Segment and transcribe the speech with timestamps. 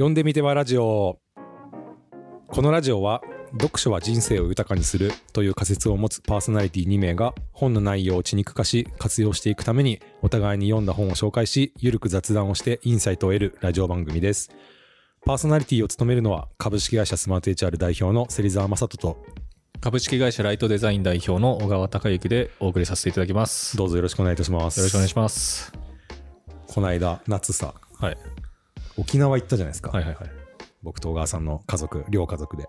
[0.00, 1.18] 読んでみてはラジオ
[2.46, 3.20] このラジオは
[3.60, 14.50] 読書は人生を豊かにするという仮説を持つパーソナリティ2名が本の内容を血肉化し活用していくためにお互いに読んだ本を紹介しゆるく雑談をしてインサイトを得るラジオ番組です
[15.26, 19.22] パーソナリティを務めるのは株式会社スマート HR 代表の芹沢正人と
[19.82, 23.76] 株式会社ライトデザイン代表の小川隆之でお送りさせていただきます。
[23.76, 25.74] よどうぞよろしくお願いいたしますろしくお願いします。
[26.68, 28.39] この間夏さはい。
[28.96, 30.30] 沖縄行ったじゃないですか、はいはいはい。
[30.82, 32.68] 僕と小川さんの家族両家族で。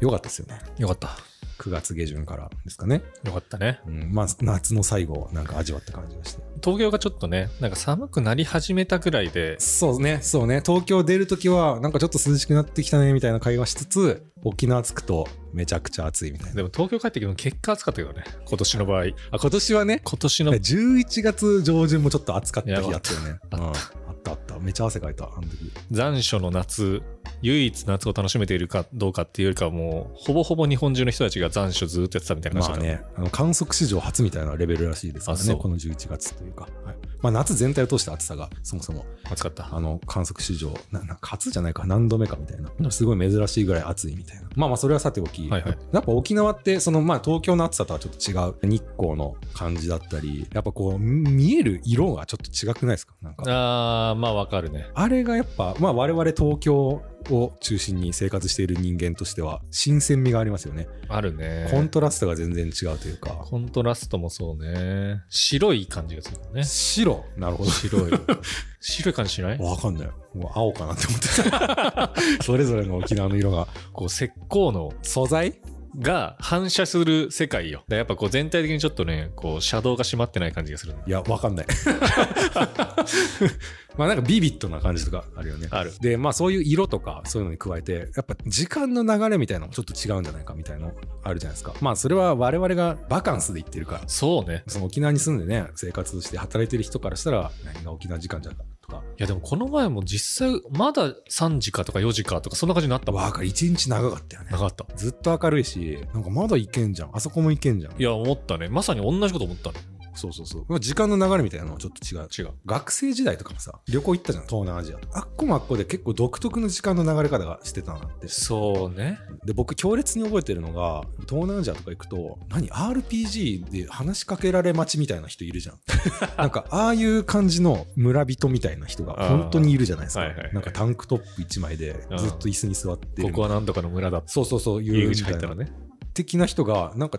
[0.00, 0.60] よかったですよね。
[0.78, 1.16] よかった。
[1.58, 3.80] 9月下旬からですかね、よかったね。
[3.86, 10.62] うん、まあ夏の最後をなんか味わった感じがして東京がちょっとね、なんか寒くなり始めたぐらいで、そうねそうね。
[10.64, 16.56] 東京出るときはなんかちょっと涼しくなってきたねみたいな会話しつつ沖縄着くとめちゃくちゃ暑いみたいな。
[16.56, 19.02] でも東京帰ってきても結果暑かったけどね、今年の場合。
[19.02, 23.30] あ今年はね今年の、11月上旬もちょっと暑かった日やばあったよね。
[23.30, 23.56] あった。
[23.56, 23.72] うん。
[23.72, 24.54] あった。
[24.54, 25.72] あっためっちゃ汗かいたあの時。
[25.90, 27.02] 残暑の夏、
[27.42, 36.96] 唯一夏を楽しめているかどうかっていうよりかはもう、ほぼほぼ日本中の人たちが残暑ずっとやってたみたいなまあ感じだったねあの観測史上初みたいなレベルらしいですからねこの11月というか、はい。
[37.22, 38.50] まあ、夏全体を通して暑さが。
[38.62, 39.74] そもそも暑かった。
[39.74, 42.90] あの観測史上なな初じゃないか何度目かみたいな。
[42.90, 44.42] すごい珍しいぐらい暑いみたいな。
[44.54, 45.78] まあまあそれはさておき、はいはい。
[45.92, 48.30] やっぱ沖縄ってそのまあ東京の暑さとはちょっと
[48.62, 48.70] 違う。
[48.70, 53.14] 日光の感じだったりやっぱこう見える色がちょっと違くないですか？
[53.22, 53.44] なんか。
[53.46, 54.86] あー、まあわかるね。
[54.94, 61.68] あれがやっぱまあ我々東京を中心に生活している人間としては新鮮味がありますよね、あるね。
[61.70, 65.22] コントラストが全然違うというかコントラストもそうね。
[65.28, 66.64] 白い感じがするよね。
[66.64, 67.24] 白？
[67.36, 68.12] なるほど白い。
[68.80, 69.58] 白い感じしない？
[69.58, 72.12] わかんないもう青かなって思ってた
[72.44, 75.60] それぞれの沖縄の色がこう石膏の素材
[75.98, 77.82] が反射する世界よ。
[77.88, 80.94] やっぱこう全体的にちょっとね、こう、シャドウが閉まってない感じがする。
[81.06, 81.66] いや、わかんない。
[83.96, 85.68] まあなんかビビッドな感じとかあるよね。
[85.70, 85.92] ある。
[86.00, 90.92] で、まあそういう色とかそういうのに加えて、やっぱ時間の流れみたいなのもちょっと違うんじゃないかみたいなの
[91.22, 91.74] あるじゃないですか。
[91.80, 94.64] まあそれは我々がバカンスで行ってるから、そうね。
[94.66, 103.22] その沖縄に住んでね、生活して働いてる人からしたら、何が沖縄時間じゃんかとか、いやでもこの前も実際、まだ3時かとか4時かとかそんな感じになったもん。
[103.22, 104.58] わかる、一日長かったよねな。
[104.58, 104.86] かった。
[104.96, 107.10] ずっと明るいし、なんかまだ行けんじゃん。
[107.12, 108.00] あそこも行けんじゃん。
[108.00, 108.68] いや、思ったね。
[108.68, 109.80] まさに同じこと思ったね。
[110.18, 110.64] そうそうそう。
[110.68, 112.28] まあ時間の流れみたいなのはちょっと違う。
[112.46, 112.54] 違う。
[112.66, 119.18] 学生時代とかもさ旅行行ったじゃん東南アジアあっこもあっこで結構独特の時間の流れ方がしてたなってそうね。
[119.44, 125.78] で僕強烈に覚えてるのが東南アジアとか行くと何 RPG で話しかけられ待ちみたいな人いるじゃん
[126.36, 134.22] なんかああいう感じの村人みたいな人が本当にいるじゃないですかはいはいはいなんかタンクトップ1枚でずっと椅子に座ってるここはなんとかの村だ。
[134.26, 135.72] そうそうそう入りみたいな口入ったらね。
[136.14, 137.18] 的な人がなんか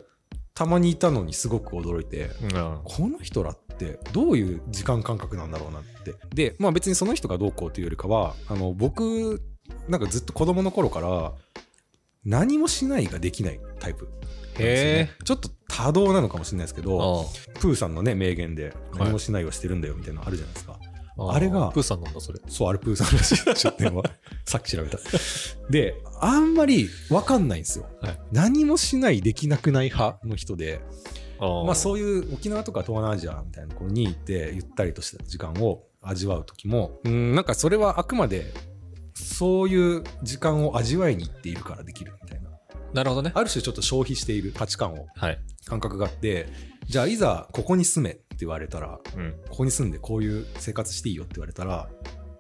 [0.58, 2.80] たまにいたのにすごく驚いてうん。
[2.84, 6.16] この人らってどういう時間感覚なんだろうなって。
[6.34, 9.40] で、まあ別にその人がどうこうというよりかは、あの、僕、
[9.88, 11.34] なんかずっと子供の頃から、
[12.26, 14.10] 何もしないができないタイプね。
[14.58, 20.80] へちょっと多動なのかもしれないですけど、あプーさんのね、名言で、何もしないをしてるんだよみたいなのあるじゃないですか。
[21.20, 22.40] ああれがプーさんなんだ、それ。
[22.48, 24.04] そう、あれプーさんらしい、出典は。
[24.48, 24.98] さっき調べた。
[25.70, 27.86] で、あんまりわかんないんですよ。
[28.02, 30.80] はい何もしない、できなくない派の人で、
[31.40, 38.52] ままあそういう沖縄とか東南アジアみたいなところに行ってゆったりとした時間を味わう時もうんなんかそれはあくまで
[39.14, 42.50] そういう時間を味わいに行っているからできるみたいな
[42.94, 43.32] なるほどね。
[43.36, 45.40] ある種ちょっと消費している価値観をはい。
[45.66, 46.48] 感覚があって
[46.88, 49.36] じゃあいざここに住めって言われたらうん。
[49.50, 51.88] ここに住んでこういう生活していいよって言われたら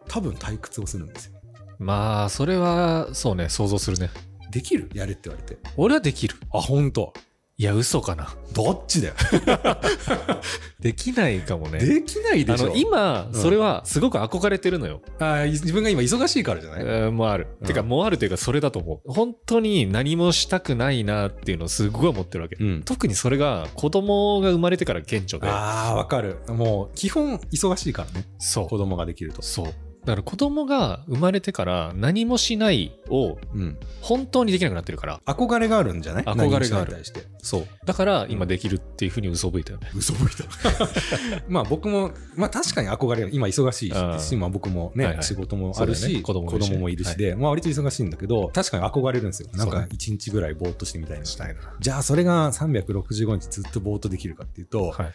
[0.08, 1.37] 多分退屈をするんですよ
[1.80, 4.10] まあ、それは、そうね、想像するね。
[4.52, 4.90] できる？
[4.94, 6.36] やれって言われて俺はできる。
[6.54, 7.14] あ本当？
[7.60, 8.36] いや、嘘かな。
[8.54, 9.14] どっちだよ？
[10.80, 11.80] できないかもね。
[11.80, 15.02] できないでしょあの、今、うんそれはすごく憧れてるのよ。
[15.20, 17.48] あ自分が今忙しいからじゃない、えーもうある。
[17.60, 19.12] うんてか、もうあるというか、それだと思う。
[19.12, 22.58] 本当に何もしたくないなっていうのをすごい思ってるわけ。
[22.60, 25.48] うん特にそれが子供が生まれてから顕著で。
[25.50, 26.38] ああ、わかる。
[26.50, 28.28] もう、基本忙しいからね。
[28.38, 28.78] そう子。
[28.78, 29.42] 供ができると。
[29.42, 29.74] そう。
[30.06, 33.78] だから子供が生まれてから何もしないをうん。
[34.02, 35.20] 本当にできなくなってるから。
[35.26, 36.24] 憧れがあるんじゃない？
[36.24, 37.26] 憧れがあるしないに対して。
[37.40, 37.68] そう。
[37.86, 39.90] だから今できるっていうふうに嘘吹いたよね。
[39.94, 40.48] 嘘吹いた。
[41.50, 49.50] まあ僕も、まあ確かに憧れが、今忙しいあし、まあ僕もね、はいはい仕事もあるし、そうだよね子子供もいるし供もいるしで、まあ割と忙しいんだけど、確かに憧れるんですよ。
[49.56, 51.26] なんかそうね一日ぐらいぼーっとしてみたいな。
[51.26, 51.60] したいな。
[51.82, 55.12] じゃあそれが365日ずっとぼーっとできるかっていうと、はい。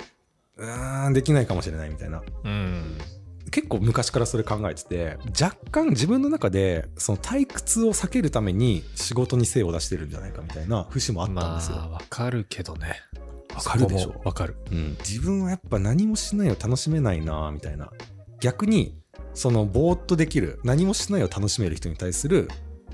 [0.58, 2.22] うーん、できないかもしれないみたいな。
[2.44, 2.98] うん。
[3.52, 11.76] 結構昔からそれ考えてて若干自分の中でその退屈を避けるために仕事に精を出してるんじゃないかみたいな節もあったんまですよ。
[11.76, 12.96] あ、わかるけどね。
[13.54, 14.56] わかるでしょわかる。
[14.70, 17.92] うん、自分はやっぱ何もしないを楽しめないなみたいな
[18.40, 18.98] 逆に
[19.34, 22.48] そのぼーっとできる何もしないを楽しめる人に対する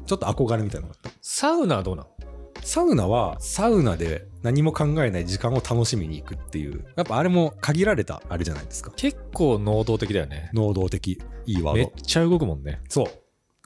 [0.07, 2.07] ちょっと憧れみたいなのがあったサウナはどうなん
[2.63, 10.51] サウナはサウナで何も考えない時間を楽しみに行くっていうやっぱあれも限られたあれじゃないですか結構能動的だよね。
[10.55, 12.81] 能動的いいワめっードちゃ動くもんね。
[12.89, 13.07] そう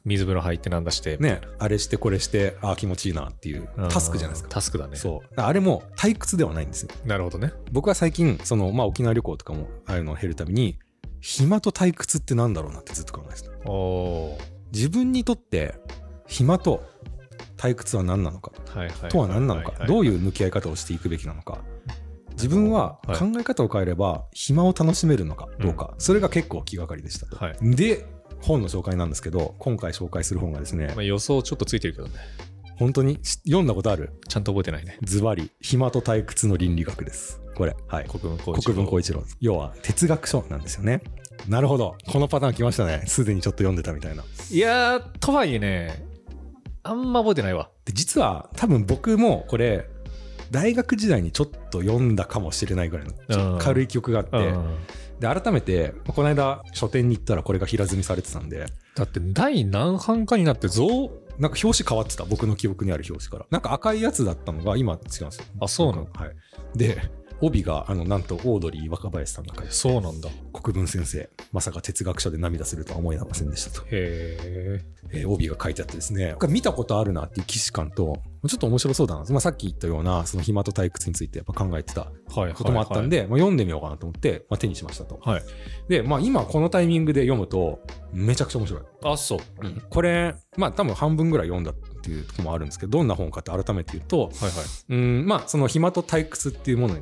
[0.05, 1.17] 水風呂入ってなんだして。
[1.19, 4.97] ねあれしてこれしてああ気持ちいいなっていううんタスクじゃないですかタスクだね。
[4.97, 7.53] そうあれも退屈ではないんですよなるほどね。
[7.71, 10.79] 僕は最近そのまあ沖縄旅行とかもああいうのを減るたびに
[11.21, 13.49] 暇と退屈ってなんだろうなってずっと考えてた
[14.73, 15.75] 自分にとって
[16.27, 16.83] 暇と
[17.63, 18.51] 退屈は何なのか？
[19.09, 19.87] とは何なのか？
[19.87, 21.59] どうういう向き合い方をしていくべきなのか？
[22.33, 23.17] 自分ははい。
[23.17, 27.27] 考え方を変えれば暇を楽しめるのかどうか、それが結構気がかりでした。
[27.27, 27.57] と、はい。
[27.61, 28.05] で
[28.41, 32.15] 本の紹介なんですけど今回紹介する本がですねまあ、予想ちょっとついてるけどね。
[32.79, 33.21] 本当に？
[33.23, 34.11] し読んだことある？
[34.27, 34.99] ちゃんと覚えてないね。
[35.03, 37.41] ズバリ暇と退屈の倫理学です。
[37.55, 37.77] これ。
[37.87, 38.09] はい。
[38.09, 39.23] 国分光一郎。
[39.41, 41.01] 要は哲学書なんですよね。
[41.49, 41.97] なるほど。
[42.11, 43.05] このパターン来ましたね。
[43.07, 44.25] すでにちょっと読んでたみたいな。
[44.51, 46.05] いやー、とはいえね、
[46.85, 47.71] あんま覚えてないわ。
[47.85, 49.89] で実は多分僕もこれ
[50.51, 54.77] 大学時代にちょっと読んだかもしれないぐらいの軽い記憶があって、うん。
[55.21, 63.47] で改めてこの間書店に行ったらこれが平積みされてたんでだって第何版かになって増なんか表紙変わってた僕の記憶にある表紙から。
[63.51, 65.29] なんか赤いやつだったのが今違うんですよ。
[65.61, 66.09] あそうなの？
[66.13, 66.33] はい。
[66.77, 67.11] で
[67.43, 70.31] 帯があのなんとオードリー若林さんが書いてそうなんだ。
[70.53, 74.93] 国分先生まさか哲学書で涙するとは思いませんでしたと、へえー
[75.27, 82.11] 帯が書いてあってですね見たことあるなっていう既視感とちょっと面白そうだな、まあ、さっき言ったようなその暇と退屈についてやっぱ考えてた。
[82.33, 85.21] こともあったんで、まあ、読んでみようかなと思って、まあ、手にしましたと。
[85.23, 85.35] はい。
[85.35, 85.45] はい。
[85.89, 87.81] で、まあ、今このタイミングで読むと
[88.13, 88.83] めちゃくちゃ面白い。
[89.05, 89.39] あ、そう。
[89.91, 94.33] これ、まあ多分半分ぐらい読んだっていうところもあるんですけど、どんな本かって改めて言うと、はいはい。
[94.91, 96.97] うん、まあその暇と退屈っていうもの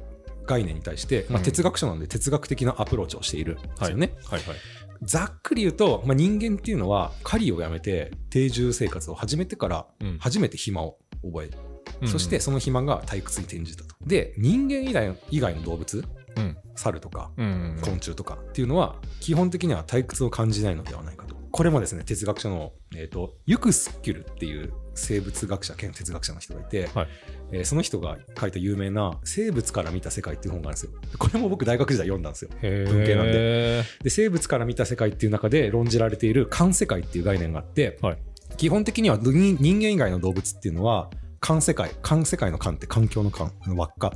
[0.46, 4.14] 概念に対して、まあ、うん哲学書なんで哲学的なアプローチをしているんですよね。
[4.24, 4.56] はいはい。
[5.02, 11.58] ざっくり言うと、まあ、人間っていうのは狩りをやめて定住生活を始めてからうん初めて暇を覚える、
[12.02, 13.94] うんそして、その暇が退屈に転じたと。
[14.06, 16.04] で人間以外以外の動物
[16.36, 16.56] うん。
[16.76, 17.78] 猿とかうん。
[17.82, 21.19] 昆虫とかっていうのは基本的には退屈を感じないのではないかと。
[21.50, 27.08] これもですね哲学者の、えー、とユクスキュルっていう生物学者兼哲学者の人がいて、はい
[27.52, 30.92] えーその人が書いた有名な「生物から見た世界」っていう本があるんですよ。
[31.18, 32.50] これも僕大学時代読んだんですよ。
[32.62, 33.82] へ文系なんで。
[34.02, 38.18] で生物から見た世界っていう中で論じられている環世界っていう概念があって、はい
[38.56, 41.08] 基本的には人人間以外の動物っていうのは
[41.40, 44.12] 環世界環世界の環って環境の環輪っか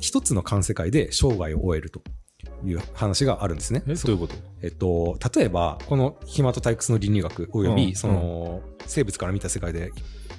[0.00, 2.02] 一つの環世界で生涯を終えると
[2.64, 3.82] いう話があるんですね。
[3.86, 4.34] え、どういうこと？
[4.62, 9.90] えっと、例えばこの暇と退屈の倫理学および、うんその生物から見た世界で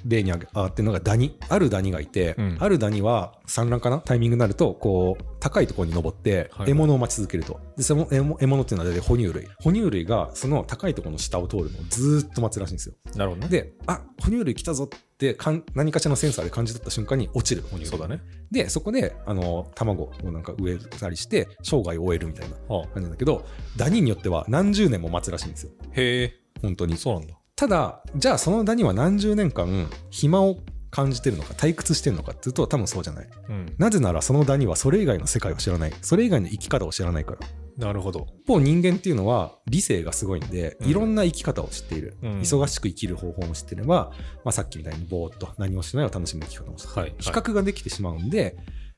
[0.08, 2.56] 例に挙げ上がってるのがダニあるダニがいて、うん。
[2.60, 3.98] あるダニは産卵かな？
[3.98, 6.68] タイミングになるとこう高いところに登ってはい。
[6.68, 9.48] 獲物を待ち続けると、でその獲物獲物っていうのは大体哺乳類。
[9.62, 12.94] 哺乳類がその高いところの下を通るのをずーっと待つらしいんですよ。
[13.14, 13.48] なるほどね。
[13.48, 17.86] であ哺乳類来たぞってかん何かしらのセンサーで感じ取った瞬間に落ちる哺乳類。
[17.86, 18.20] そうだね。
[18.50, 22.86] でそこであの卵をなんか植えたりして生涯を終えるみたいなあ。
[22.88, 25.72] 感じなんだけどダニによっては何十年も待つらしいんですよ。
[25.92, 26.34] へえ。
[26.62, 26.96] 本当に。
[26.96, 27.34] そうなんだ。
[27.56, 30.58] ただじゃあそのダニは何十年間暇を
[30.90, 33.28] 感じてるのか退屈してるのかっていうと多分そうじゃない。
[33.48, 33.74] うん。
[33.78, 35.92] なぜならそのダニはそれ以外の世界を知らない。
[36.02, 37.38] それ以外の生き方を知らないから。
[37.78, 38.26] なるほど。
[38.44, 40.90] 一方人間っていうのは理性がすごいんで、うん。
[40.90, 42.40] いろんな生き方を知っている、うん。
[42.40, 44.12] 忙しく生きる方法も知ってれば、
[44.44, 46.94] まあ、さっきみたいにぼーっと何もしないを楽しむ生き方も知ってい。
[46.96, 47.14] る、はい。
[47.18, 48.56] 比較ができてしまうんで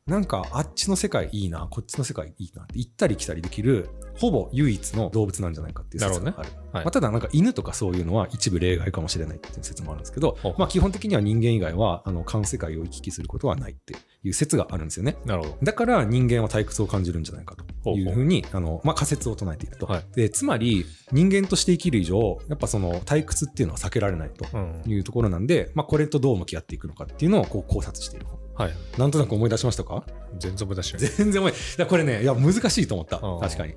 [0.08, 6.48] なんかあっちの世界いいなこっちの世界いいなって行ったり来たりできるほぼ唯一の動物なんじゃないかっていう説がある。
[6.72, 6.84] はい。
[6.84, 15.16] まあ、ただなんか犬とかそういうのは一部例外かもしれないっていう説もあるんですけどまあ、基本的には人間以外はあの環世界を行き来することはないっていう説があるんですよね。
[15.26, 15.58] なるほど。
[15.62, 20.04] だから人間は退屈を感じるんじゃないかというふうにあの、まあ、仮説を唱えていると、はい。
[20.14, 24.82] でつまり人間として生きる以上やっぱその退屈っていうのは避けられないとうん。
[24.86, 28.72] いうところなんで、まあ、これとどう向き合っていくのかっていうのをこう考察している本はい。
[28.98, 30.04] なんとなく思い出しましたか？
[30.38, 31.02] 全然無駄しない。
[31.02, 33.18] 全然思いいやこれねいや難しいと思った。
[33.18, 33.74] うん確かに。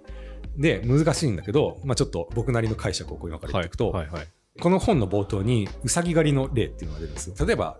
[0.57, 4.27] で難しいんだけど、まあ、ちょっと僕なりの解釈をこう今から言っていくと、はいはい。
[4.59, 7.29] この本の冒頭にうさぎ狩りの例っていうのが出るんです。
[7.29, 7.77] よ例えば、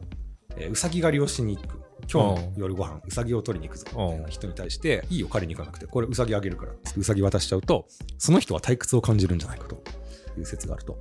[0.56, 1.82] えーうさぎ狩りをしに行く。
[2.12, 3.86] 今日の夜ご飯うさぎを取りに行くぞ。
[3.92, 5.86] みたいな人に対していいよ狩りに行かなくて。
[5.88, 6.74] これうさぎあげるから。
[6.98, 9.84] うさぎ渡しちゃうとその人は退屈を感じるんじゃないかと
[10.38, 10.98] いう説があると。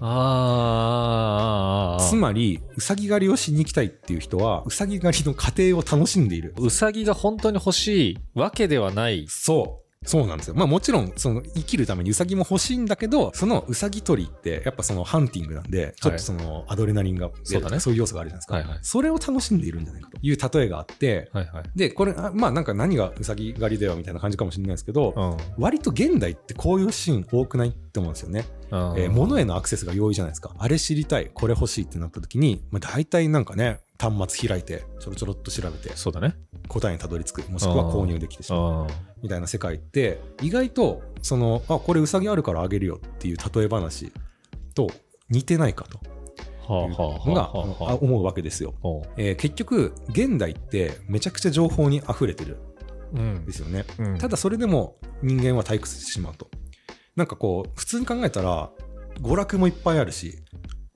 [0.00, 2.08] あー。
[2.08, 6.54] つまりうさぎ狩りをしに行きたいっていう人はうさぎ狩りの過程を楽しんでいる。
[6.58, 9.26] うさぎが本当に欲しいわけではない。
[9.28, 10.54] そうそうなんですよ。
[10.54, 18.54] まあもちろん、その生きるためにウサギも欲しいんだけど、そのウサギ取りってやっぱそのハンティングなんで、ちょっとそのアドレナリンがそうだねそういう要素があるじゃないですか。
[18.54, 21.64] はいはいそれを楽しんでいるんじゃないかという例えがあって、はいはい。
[21.74, 25.36] で、これ、あまあなんか何がウサギ狩りだよみたいな感じかもしれないですけど、うん。
[25.62, 28.46] 割と現代ってこういうシーン多くないって思うんですよね。
[28.70, 30.52] うんえー物へのアクセスが容易じゃないですか。
[30.58, 36.34] あれ知りたい、これ欲しいってなった時に、まあ、大体なんかね、端末開いて、ちょろちょろっと調べて、そうだね。
[36.68, 38.86] 答えにたどり着く、もしくは購入できてしまう。
[39.24, 44.12] あみたいな世界って、意外と、その、あ、これウサギあるからあげるよっていう例え話
[44.74, 44.88] と
[45.30, 45.98] 似てないかと
[46.68, 47.54] のが
[47.94, 48.74] 思うわけですよ。
[49.16, 52.58] えー結局、現代ってめちゃくちゃ情報に溢れてる
[53.14, 53.84] うんんですよね。
[53.98, 56.48] うんただそれでも人間は退屈してしまうと。
[57.16, 58.70] なんかこう、普通に考えたら、
[59.20, 60.38] 娯楽もいっぱいあるし、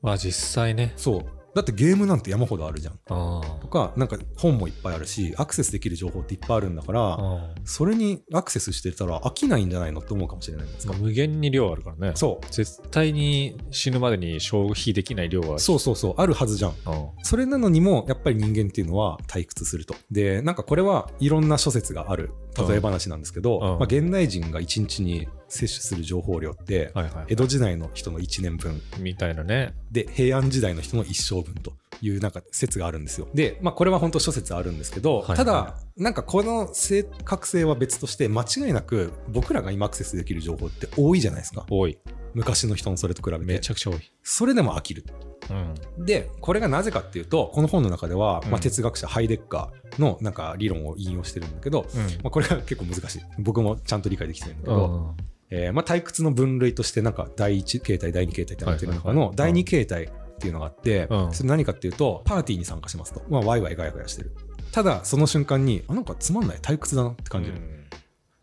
[0.02, 0.92] まあ実際ね。
[0.96, 1.37] そう。
[1.58, 2.94] だってゲームなんて山ほどあるじゃん。
[3.08, 7.50] あとか、なんか本もいっぱいあるし、アクセスできる情報っていっぱいあるんだから、あ。
[7.64, 10.92] それにアクセスしてたら飽きないんじゃないのって思うかもしれないんですか？
[10.92, 12.12] 無限に量あるからね。
[12.14, 12.46] そう。
[12.52, 15.58] 絶対に死ぬまでに消費できない量はある。
[15.58, 16.74] そうそうそう、あるはずじゃん。
[17.22, 19.96] それなのにも、やっぱり人間っていうのは退屈すると。
[20.10, 22.30] で、なんかこれはいろんな諸説がある
[22.66, 27.24] 例え話なんですけど、うんうんまあ、現代人が1日に摂取する情報量って、はいはい。
[27.28, 29.74] 江戸時代の人の1年分みたいなね。
[29.90, 31.72] で、平安時代の人の一生分と
[32.02, 33.28] いうなんか説があるんですよ。
[33.34, 41.64] で、まあこれは本当諸説あるんですけど、はいはいただ、なんかこの正確性は別として、間違いなく僕らが今アクセスできる情報って多いじゃないですか。
[41.70, 41.98] 多い。
[42.34, 43.70] 昔の人のそれと比べてめち。
[43.70, 44.00] ゃくちゃ多い。
[44.22, 45.04] それでも飽きる。
[45.50, 46.04] うん。
[46.04, 52.00] で、これがなぜかっていうと、この本の中では、うんまあ、哲学者ハイデッカーのなんか理論を引用してるんだけど、うん。
[52.00, 53.22] まあ、これが結構難しい。
[53.38, 55.24] 僕もちゃんと理解できてるんだけど、うん。
[55.50, 63.22] えーまあ、退屈の分類としてなんか第一形態、第二形態ってなってる中の第二形態っていうのがあって、うんそれ何かっていうと、パーティーに参加しますと。
[63.28, 64.32] まあ、ワイワイガヤガヤしてる。
[64.72, 67.56] ただ、その瞬間に、あ、なんかつまんない、退屈だなって感じる。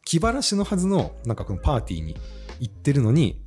[0.03, 2.15] 気晴らしのはずの、なんかこのパーティーに
[2.59, 3.41] 行ってるのに、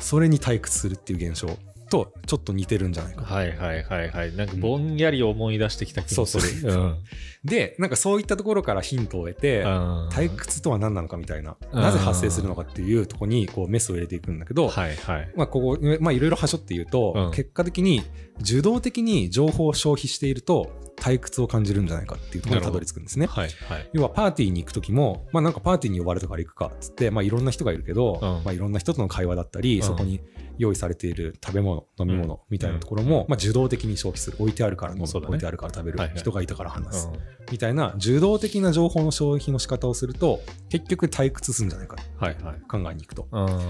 [0.00, 1.48] それに退屈するっていう現象
[1.84, 3.22] とちょっと似てるんじゃないか。
[3.24, 4.34] はいはいはいはい。
[4.36, 6.42] なんかぼんやり思い出してきた気もする。
[6.42, 6.96] そう うん。
[7.44, 15.32] で、なんかそういったところからヒントを得て、うん退屈とは何なのかみたいな、うんなぜ発生するのかっていうところにこうメスを入れていくんだけど、はいはい。
[15.36, 18.02] まあここ、まあいろいろはしょって言うと、うん結果的に
[18.40, 23.26] 受動的に情報を消費していると退屈を感じるんじゃないかっていうところにたどり着くんですね。
[23.26, 23.90] はいはい。
[23.92, 30.20] 要はパーティーに行く時も、まあなんかパーティーに呼ばれたから行くかっつって、まあいろんな人がいるけど、うんまあいろんな人との会話だったり、うんそこに
[30.56, 34.36] 用意されている食べ物、飲み物みたいなところも、まあ受動的に消費する。
[34.40, 37.08] 置いてあるから飲む、ね置いてあるから食べる、はいはい人がいたから話す。
[37.12, 37.18] うん
[37.50, 42.60] みたいな受動的な情報の消費の仕方をすると、結局退屈するんじゃないかとはいはい。
[42.66, 43.28] 考えに行くと。
[43.30, 43.60] うん。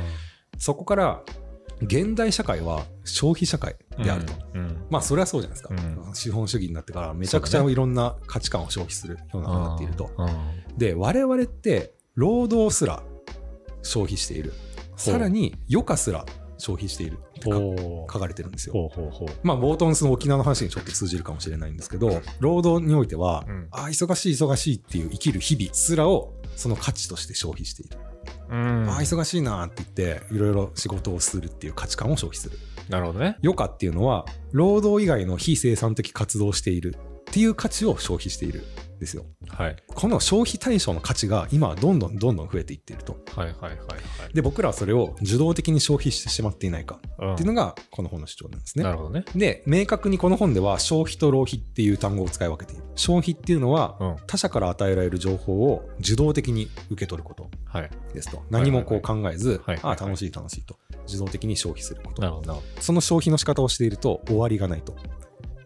[0.58, 1.22] そこから、
[1.84, 4.32] 現代社会は消費社会であると。
[4.54, 4.86] うん。
[4.90, 10.10] まあそれはそうじゃないですか、うん資本主義になってからめちゃくちゃいろんな価値観を消費するような風になっていると。
[10.16, 10.78] うん。
[10.78, 13.02] で、我々って労働すら
[13.82, 14.52] 消費している。
[14.96, 16.24] さらに余暇すら
[16.58, 18.90] 消費しているって書かれてるんですよ。
[19.42, 27.98] まあ冒頭のその沖縄の話にちょっと通じるかもしれないんですけど、労働においては、うんああ、忙しい忙しいっていう生きる日々すらをその価値として消費している。
[28.50, 32.58] うんああ、忙しいなって言って、いろいろ仕事をするっていう価値観を消費する。
[32.88, 33.36] なるほどね。
[33.42, 38.64] 余暇っていうのは、労働以外の非生産的活動をしているっていう価値を消費しているん
[38.98, 39.24] ですよ。
[39.48, 39.76] はい。
[39.86, 43.18] この消費対象の価値が今はどんどんどんどん増えていっていると。
[43.34, 43.76] はいはいはいは
[44.30, 44.34] い。
[44.34, 48.84] で、僕らはそれを受動的に消費してしまっていないかうんっていうのがこの本の主張なんですね。
[48.84, 49.24] なるほどね。
[49.34, 52.82] で、明確にこの本では消費と浪費っていう単語を使い分けている。
[52.94, 54.16] 消費っていうのはうん。
[54.26, 57.90] 他者から与えられる情報を受動的に受け取ることはい。
[58.12, 58.42] ですと。
[58.50, 60.76] 何もこう考えず、はいはいはいああ、楽しい楽しいと。
[61.06, 62.22] 受動的に消費すること。
[62.22, 62.60] なるほどな。
[62.80, 64.96] その消費の仕方をしていると終わりがないと。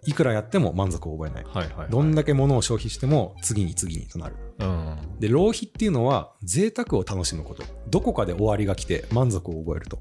[0.09, 1.45] いくらやっても満足を覚えない。
[1.45, 1.91] はいはいはい。
[1.91, 4.37] どんだけ物を消費しても次に次にとなる。
[4.59, 4.97] うん。
[5.21, 7.63] で、浪費っていうのは贅沢を楽しむこと。
[7.91, 10.01] どこかで終わりが来て満足を覚えると。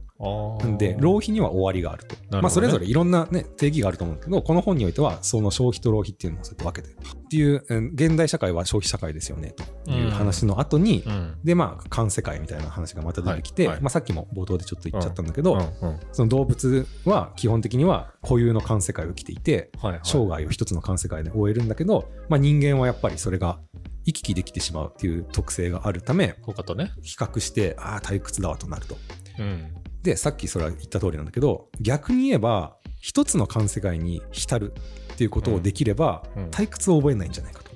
[0.77, 2.15] で、浪費には終わりがあると。
[2.15, 6.97] ねまあ、それぞれいろんなね、定義があると思うんだけど、この本においては、その消費と浪費っていうのをそうやって分けてる。
[7.27, 9.53] っていう、うん現代社会は消費社会ですよね、
[9.85, 11.37] という話の後に、うん。
[11.43, 20.01] で、まあ、環世界みたいな話がまた出てきて、はいはいまあ、さっきも冒頭でちょっと言っちゃったんだけど、うんうんその動物は基本的には固有の環世界を生きていて、はいはい。
[20.03, 23.59] 生涯を一つの環世界で終えるんだけど、まあ、人間はやっぱりそれが
[24.07, 26.93] 行き来できてしまうっていう特性があるため、他とね。
[27.03, 28.97] 比較して、ああ、退屈だわとなると。
[29.37, 29.73] うん。
[30.01, 34.73] で、さっきそれは言った通りなんだけど、逆に言えば、一つの環世界に浸る
[35.13, 37.71] っていうことをできれば、うんうん退屈を覚えないんじゃないかと。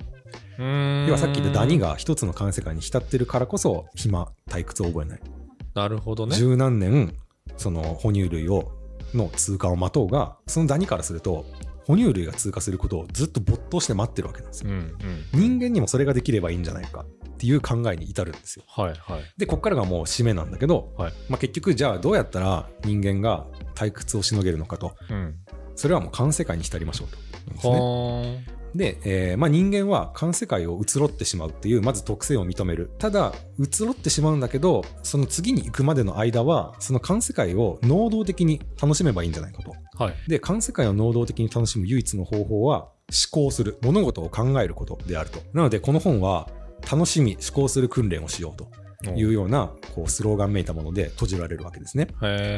[0.57, 0.65] 要
[1.07, 1.79] 要はさっき言ったダニ。
[1.79, 5.19] が一つの環世界に浸ってるからこそ、暇、退屈を覚えない。
[5.73, 6.35] なるほどね。
[6.37, 7.13] 十何年、
[7.57, 8.71] その哺乳類を、
[9.13, 11.45] の通過を待とうが、そのダニからすると、
[11.85, 14.69] 哺乳類が通過することをずっと没頭して待ってるわけなんですよ。
[14.69, 14.75] うん
[15.33, 15.39] うん。
[15.39, 18.63] 人間にもそれができればいいんじゃないかっっていう考えに至るんですよ。
[18.67, 19.23] はいはい。
[19.35, 25.35] でここからがもう締めなんだけど、はいまあ、結局じゃあどうやったら人間が退屈をしのげるのかとうん。
[25.75, 27.17] それはもう環世界に浸りましょうと。
[27.51, 40.03] ですねはで、えーまあ、人間は環世界を移ろってしまうっていうまず特性を認めるただ移ろってしまうんだけどその次に行くまでの間はその環世界を能動的に楽しめばいいんじゃないかとあ。
[40.05, 40.15] はい。
[40.27, 46.47] で環世界を能動的に楽しむ唯一の方法は思考する物事を考えることであるとなのでこの本は
[46.89, 48.69] 楽しみ思考する訓練をしようと
[49.15, 52.07] いうようなこうスローガンめいたもので閉じられるわけですね。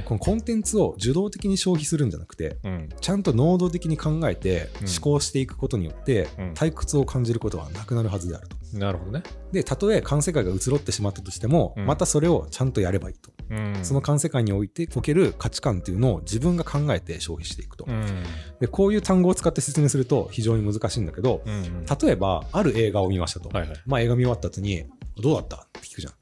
[0.05, 2.89] このコンテンツを受動的に消費するんじゃなくてうん。
[2.99, 8.55] ちゃんと能動的に考えてうん思考していくことによってうん退屈を感じることはなくなるはずであると。
[8.77, 9.21] なるほどね。
[9.51, 13.31] で、たとえ環世界が移ろってしまったとしても、うんまたそれをちゃんとやればいいと。
[13.51, 13.79] うん。
[13.83, 17.85] その環世界においておける価値観っていうのを自分が考えて消費していくと。
[17.87, 18.23] うん。
[18.59, 21.85] で、こういう単語を使って説明すると非常に難しいんだけど、うん。
[21.85, 23.49] 例えば、ある映画を見ましたと。
[23.49, 23.77] はいはい。
[23.85, 24.85] まあ映画見終わった後に、
[25.21, 25.57] どうだった？
[25.57, 26.13] って聞くじゃん。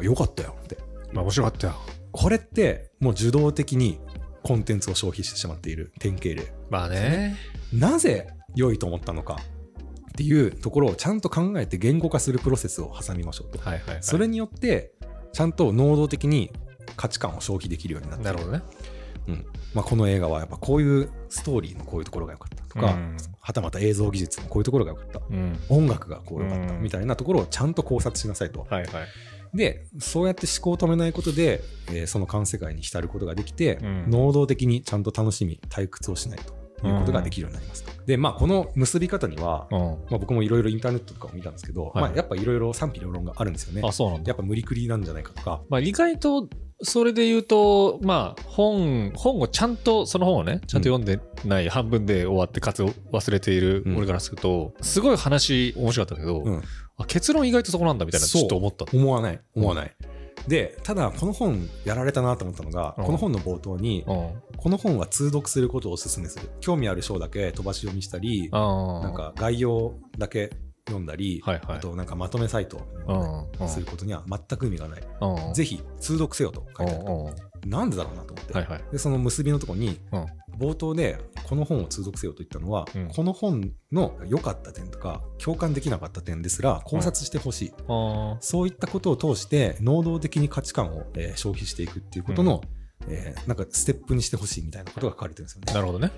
[0.00, 0.78] あよかったよって。
[1.12, 1.74] まあ面白かったよ。
[2.12, 3.98] これってもう受動的に
[4.42, 6.52] コンテンツを消費してしまっている典型例。
[6.70, 7.36] まあね。
[7.72, 9.38] なぜ良いと思ったのか
[10.10, 13.58] っていうところをちゃんと考えて言語化するプロセスを挟みましょうと。
[13.58, 14.02] はいはいはい。
[14.02, 14.92] それによって
[15.32, 16.52] ちゃんと能動的に
[16.96, 18.62] 価値観を消費できるようになってなるほどね。
[19.74, 25.58] まあ、この映画はやっぱこういうストーリーのこういうところが良かったとか、うんはたまた映像技術のこういうところが良かったうん。
[25.68, 28.66] 音楽がこう良かったうんみたいなところをちゃんと考察しなさいと。
[28.70, 28.86] はいはい。
[29.56, 38.04] でそうやって思考を止めないことで、えーその環世界に浸ることができて、うん能動的にちゃんと楽しみ退屈をしないということができるようになりますと。
[38.06, 39.78] でまあこの結び方には、うん。
[39.78, 43.82] まあ、僕もいろいろインターネットとかを見たんですけど、はいまあ、やっぱいろいろ賛否両論があるんですよね。
[43.84, 44.34] あ、そうなんだや。
[44.34, 45.62] っぱ無理くりなんじゃないかとか。
[45.68, 46.48] まあ意外と、
[46.82, 56.62] それで言うと、まあ本、本をちゃんと、その本をね、ちゃんと読んでない、半分で終わって活を忘れているうん俺からすると、すごい話面白かったけど、うん
[56.98, 58.86] あ結論意外とそこなんだみたいな、ちょっと思った。
[58.92, 59.94] 思わない思わない。
[60.48, 64.42] でただこの本やられたなと思ったのが、うんこの本の冒頭に、うん。
[64.56, 69.00] この本は通読することをお勧めする興味ある章だけ飛ばし読みしたりああ。
[69.02, 70.50] なん、か概要だけ
[70.86, 71.76] 読んだり、はいはい。
[71.78, 73.68] あとなんかまとめサイトを。
[73.68, 75.54] することには全く意味がない、うん。
[75.54, 77.04] ぜひ通読せよと書いてある。
[77.04, 77.34] うんうん
[77.66, 78.84] なんでだろうなと思って、はいはい。
[78.92, 80.26] でその結びのところに、うん。
[80.56, 83.08] 冒頭でこの本を通読せよと言ったのは、うん。
[83.08, 92.62] この本の良かった点とか共感できなかった点ですら考察してほしい、あそういったことを通して能動的に価値観を、えー消費していくっていうことの、
[93.08, 95.74] えーなんかステップにしてほしいみたいなことが書かれてるんですよねあ。。
[95.74, 96.10] なるほどね。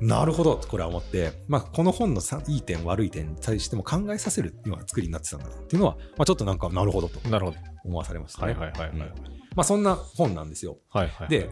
[0.00, 7.58] なるほどとこれは思って、まあ、この本のさいい点悪い点に対しても考えさせるような作りになってたんだなっていうのは、まあ、ちょっとなんかなるほどとなるほど。
[7.84, 8.54] 思わされましたね。
[8.54, 8.98] はいはいはいはい。
[8.98, 10.78] うんまあ、そんな本なんですよ。
[10.90, 11.28] はいはい。
[11.28, 11.48] で、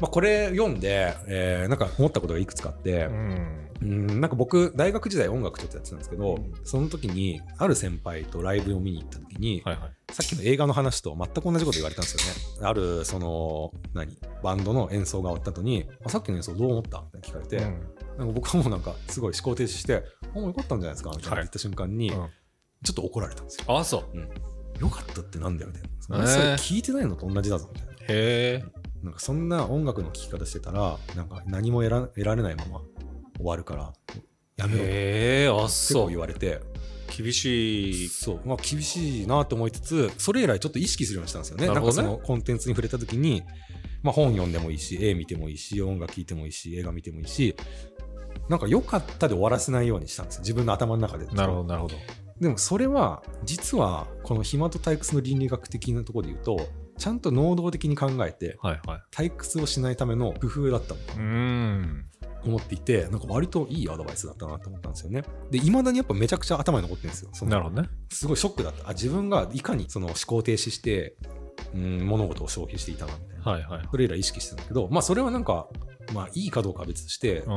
[0.00, 3.67] まあ、これ読んで、えーなんか思ったことがいくつかあって、うん。
[3.80, 10.12] うんなんか僕大学時代音楽ちょっとやってたんですけど、うんその時にある先輩とライブを見に行った時に、はいはい。
[10.12, 12.68] さっきの映画の話と全く同じこと言われたんですよね。
[12.68, 14.18] あるその何？
[14.42, 16.98] バンドの演奏が終わった後にあさっきの演奏どう思った？
[17.00, 17.80] って聞かれて、うん
[18.18, 20.02] なんか僕はもうなんかすごい思考停止して
[20.34, 22.28] 「あもうよかったんじゃないですか」みたいなはい言った瞬間に、うん
[22.84, 23.64] ちょっと怒られたんですよ。
[23.76, 24.80] あ、そう。
[24.80, 25.82] よかったってなんだよみたい
[26.20, 26.24] な。
[26.24, 27.92] えーそれ聞いてないのと同じだぞみたいな。
[27.94, 28.64] へえ。
[29.02, 32.80] なんかそんな音楽の聴き方してたらなんか何も得ら得られないまま
[33.38, 33.92] 終わるから。
[34.56, 34.82] やめろ。
[34.82, 36.08] ってへえ、あ、結構そう。
[36.08, 36.60] 言われて。
[37.16, 38.08] 厳しい。
[38.08, 41.66] そう、まあ、厳しいなと思いつつそれ以来ちょっと意識するようにしたんですよね。
[41.66, 41.74] ね。
[41.74, 43.42] なんかそのコンテンツに触れた時に、
[44.02, 47.56] まあ、本読んでもいいし絵見てもいいし音楽聴いてもいいし映画見てもいいし
[48.48, 50.40] なんか良かったで終わらせないようにしたんですよ。
[50.40, 51.26] 自分の頭の中で。
[51.26, 51.96] なるほど、なるほど。
[52.40, 56.68] でもそれは実はこの暇と退屈の倫理学的なところで言うと
[56.98, 59.02] ちゃんと能動的に考えてはいはい。
[59.10, 60.94] 退屈をしないための工夫だった。
[60.94, 67.88] と思っていてなんか割といいアドバイスだったなと思ったんですよねでいまだにやっぱめちゃくちゃ頭に残ってるんですよなるほどね。
[68.10, 71.16] すごいショックだったあ自分がいかにその思考停止して
[71.74, 73.88] うん物事を消費していたなみたいな、はいはい。
[73.90, 75.68] それ以来意識してたんだけどまあそれはなんか
[76.14, 77.56] まあいいかどうかは別として、うん。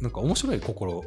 [0.00, 1.04] なんか面白い心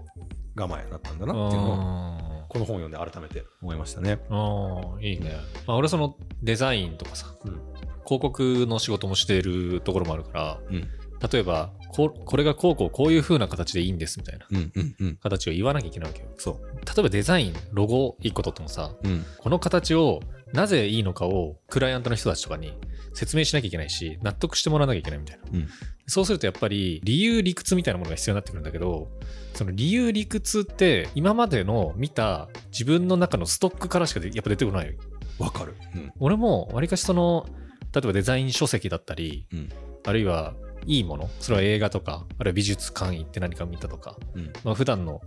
[0.56, 4.18] 構えだったんだなっていうのをあこの本を読んで改めて思いましたね。
[4.30, 5.34] あ、いいね。
[5.68, 7.62] まあ、俺そのデザインとかさ、うん
[8.08, 10.88] 広告の仕事もしているところもあるから、うん
[11.32, 16.30] 例えばこ、これがこうこうこういう風な形でいいんですみたいなうんうんうん形を言わなきゃいけないわけよ。
[16.38, 20.22] そ例えばデザイン、ロゴ1個取ってもさ、う、うん、この形を
[20.56, 22.74] なぜいいのかをクライアントの人たちとかに
[23.14, 25.44] 説明しなきゃいけないし、納得してもらわなきゃいけないみたいな。
[25.54, 25.68] うん。
[26.08, 29.10] そうするとやっぱり理由理屈みたいなものが必要になってくるんだけど、
[29.54, 34.88] その理由理屈って今までの見た自分の中のストックからしかでやっぱ出てこない。
[34.88, 34.94] よ。
[35.40, 36.14] わかる、うん。
[36.20, 37.46] 俺もわりかしその、
[37.94, 39.70] 例えばデザイン書籍だったり、うん。
[40.06, 40.54] あるいは
[40.86, 44.54] いいもの、それは映画とか、あるいは美術館行って何か見たとか、うん。
[44.64, 45.22] まあ、普段の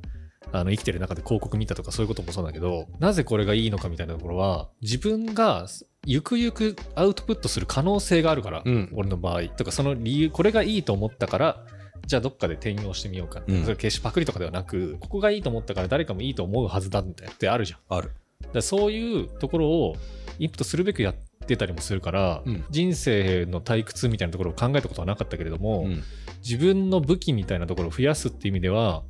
[0.53, 5.67] あの生きてる中で広告見たとかそういうこともそうだけどなぜこれがいいのかみたいなところは自分が
[6.07, 8.91] ゆくゆくアウトプットする可能性があるから、うん。
[8.95, 9.43] 俺の場合。
[9.49, 11.65] とかその理由これがいいと思ったから
[12.07, 13.63] じゃあどっかで転用してみようか、うん。
[13.65, 17.81] それ決してパクリとかではなくここがいいと思ったから誰かもいいと思うはずだみたいなってあるじゃん。
[17.89, 18.13] ある。
[18.53, 19.97] だそういうところを
[20.39, 21.15] インプットするべくやっ
[21.47, 22.65] てたりもするから、うん。
[22.71, 26.03] 人生の退屈みたいなところを考えたことはなかったけれども、うん。
[26.43, 29.03] 自分の武器みたいなところを増やすっていう意味では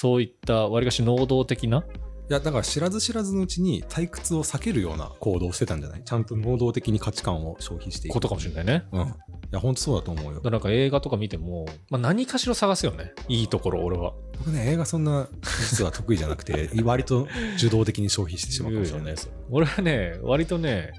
[0.00, 6.04] そういったわりかし能動的ないや、だから知らず知らずのうちに退屈を避けるような行動をしてたんじゃない？
[6.04, 8.14] ちゃんと能動的に価値観を消費していく。
[8.14, 8.84] ことかもしれないね。
[8.92, 9.02] うん。
[9.02, 9.04] い
[9.50, 10.44] や、ほんとそうだと思うよだか。
[10.44, 13.12] らなんか映画とか見ても、まあ、何かしら探すよね。
[13.28, 14.12] いいところ、俺は。
[14.38, 15.26] 僕ね、映画そんな
[15.70, 19.30] 実は得意じゃなくて、 割と受動的に消費してしまうかもしれないです。
[19.50, 20.92] 俺はね、割とね、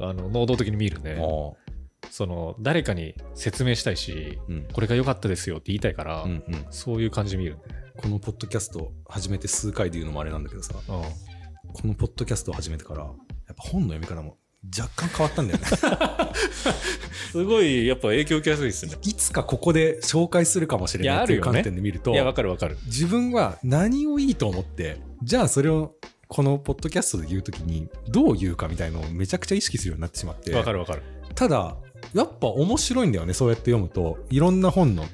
[0.00, 1.18] あの能動的に見るね。
[1.20, 1.52] あ
[2.10, 4.66] その誰かに説明したいし、あうん。
[4.72, 6.66] これが良かったですよって言いたいから、うんうん。
[6.70, 7.83] そういう感じで見るね。
[7.96, 11.02] このポッドキャスト始めて数回で言うのもあれなんだけどさ、うん
[11.72, 13.14] このポッドキャストを始めてから、やっ
[13.48, 14.36] ぱ本の読み方も
[14.78, 15.64] 若干変わったんだよね。
[17.32, 18.92] すごいやっぱ影響受けやすいですね。
[19.02, 22.76] いつかここで紹介するかもしれないっていう観点で見ると、いや、わかるわかる。
[22.86, 25.96] 自分は何をいいと思って、じゃあそれを
[26.28, 31.02] このポッドキャストで言うときにどう言うかみたいのをめちゃくちゃ意識するようになってしまって、わかるわかる。
[31.34, 31.76] ただ、
[32.12, 34.18] やっぱ面白いんだよね、そうやって読むと。
[34.30, 35.04] いろんな本の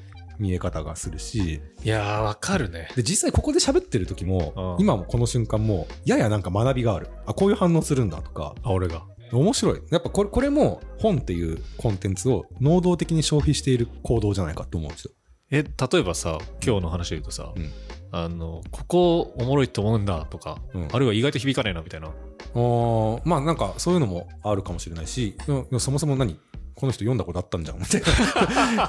[0.41, 2.89] 見え方がするし、いやー、わかるね。
[2.95, 7.07] で、実際ここで喋ってる時も、うん今もこの瞬間も、ややなんか学びがある。
[7.25, 9.03] あ、こういう反応するんだとか、あ、俺が。
[9.31, 9.81] 面白い。
[9.91, 15.11] やっぱこれ、これも本っていうコンテンツを能動的に消費している行動じゃないかと思うんですよ。
[15.51, 17.69] え、例えばさ、今日の話で言うとさ、うん
[18.13, 22.07] あの、ここおもろいと思うんだとか、うんあるいは意外と響かないなみたいな。
[22.07, 25.37] あーまあなんかそういうのもあるかもしれないし、
[25.79, 26.37] そもそも何
[26.75, 28.01] この人読んだことあったんじゃんみたい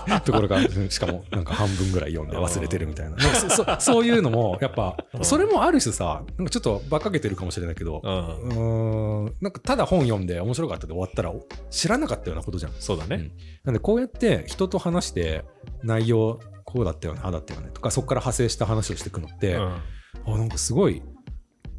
[0.09, 3.19] な ところが、うんしかもなんか半分ぐらい読んで忘れてるみたいな。
[3.19, 9.35] そ そそういうのも、やっぱう、んそれもある種さ、なんかちょっと馬鹿げてるかもしれないけど、うん。
[9.41, 11.33] なんかただ本読んで面白かったで終わったら
[11.71, 12.73] 知らなかったようなことじゃん。
[12.79, 13.31] そうだね。
[13.65, 15.45] なんでこうやって人と話して
[15.83, 19.63] 内容こうだったよね、ああだったよねとか、そこから派生した話をしていくのって、うん。
[19.63, 21.03] あ、なんかすごい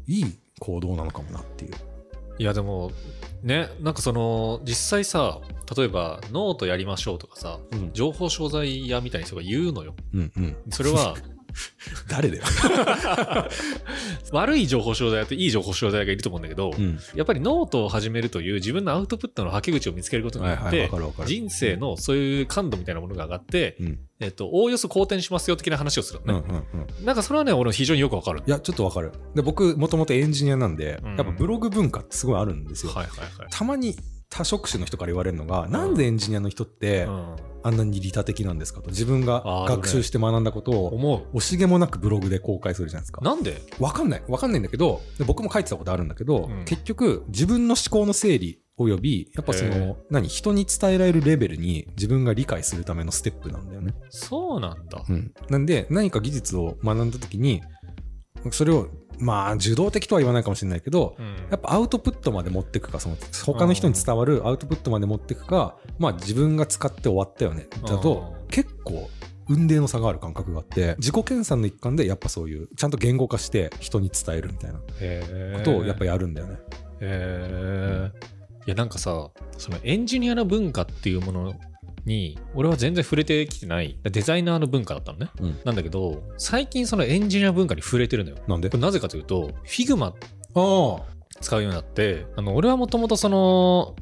[0.06, 1.74] いい行動なのかもなっていう。
[2.38, 2.90] いやでも
[3.42, 5.40] ねなんかその実際さ
[5.76, 7.92] 例えばノートやりましょうとかさうん。
[7.92, 10.56] 情報商材屋みたいに人が言うのようんうん。
[10.70, 11.14] それは
[12.08, 12.42] 誰だよ。
[14.32, 16.98] 悪い情報商材屋といい情報商材屋がいると思うんだけど、うん。
[17.14, 21.28] やっぱりノートを始めるという自分のアウトプットのはけ口を見つけることによはいはい、ってわかるわかる。
[21.28, 23.98] 人生のそういう感度みたいなものが上がって、うん。
[24.20, 27.04] えっと、おおよそ好転しますよ的な話をするのね、うんうんうん。
[27.04, 29.12] なんかそれはね俺非常によくわかるいや、ちょっとわかる。
[29.34, 32.92] で、僕、もともとエンジニアなんで、うんやっぱブログ文化ってすごいあるんですよ。
[32.92, 33.96] はいはいはいたまに
[34.36, 38.90] 多職種の人から言われるのが、なんでエンジニアの人ってうんあんなに利他的なんですかと。
[38.90, 43.24] 自分が学習して学んだことを、思惜しげもなくブログで公開するじゃないですかう。
[43.24, 43.62] なんで？
[43.80, 44.22] わかんない。
[44.28, 53.94] わかんないんだけど、で僕も書いてたことあるんだけど、うん結局、自分の思考の整理および、やっぱその、何、人に伝えられるレベルに自分が理解するためのステップなんだよね。
[54.10, 55.32] そうなんだ、うん。
[55.48, 57.62] なんで、何か技術を学んだ時に、
[58.50, 67.66] それを、まあ、受動的とは言わないかもしれないけど、うんやっぱアウトプットまで持ってくか、その、他の人に伝わるアウトプットまで持ってくか、まあ自分が使って終わったよね。
[67.86, 69.08] だとう、結構、
[69.48, 76.58] 運命の差がある感覚があって、自己研鑽の一環でやっぱそういう、ちゃんと言語化して人に伝えるみたいなことをやっぱやるんだよね。
[77.00, 78.10] へえ。
[78.66, 81.54] いや、なんかさ、そのエンジニアの文化っていうもの
[82.06, 85.28] に、俺は全然触れてきてない、デザイナーの文化だったのね。
[85.40, 88.36] うんなんだけど、最近そのエンジニア文化に触れてるのよ。
[88.46, 88.70] なんで？
[88.70, 90.12] これなぜかというと、Figma。
[91.40, 93.96] 使うようになって、あの俺はもともとその、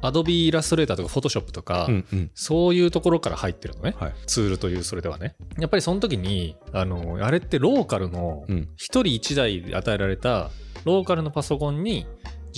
[0.00, 2.30] Adobe イラストレーターとか Photoshop とか、うんうん。
[2.34, 3.94] そういうところから入ってるのね。
[3.98, 4.14] はい。
[4.26, 5.34] ツールというそれではね。
[5.58, 8.68] やっぱりその時に、あの、あれってローカルのうん。
[8.76, 10.50] 一人一台与えられた
[10.84, 12.06] ローカルのパソコンに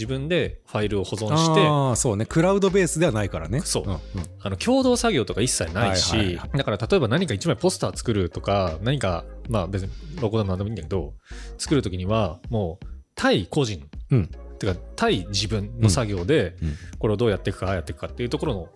[0.00, 2.24] 自分でファイルを保存して、ああ、そうね。
[2.24, 3.60] クラウドベースではないからね。
[3.60, 4.00] そううんうん
[4.42, 11.12] あの共同作業とか一切ないし、はいはいはだから例えば何か一枚ポスター作るとか、何か、まあ別にロゴでも何でもいいんだけど、
[11.58, 18.68] 作るときにはもう対個人、うんてか対自分の作業でうんこれをどうやっていくか、ああやっていくかっていうところの。